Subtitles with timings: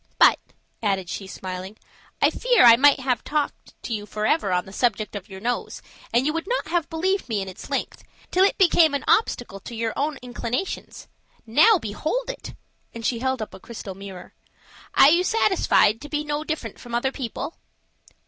[0.17, 0.39] But,"
[0.81, 1.77] added she, smiling,
[2.23, 5.83] "I fear I might have talked to you forever on the subject of your nose,
[6.11, 9.59] and you would not have believed me in its length, till it became an obstacle
[9.59, 11.07] to your own inclinations.
[11.45, 12.55] Now behold it!"
[12.95, 14.33] and she held up a crystal mirror.
[14.95, 17.53] "Are you satisfied to be no different from other people?"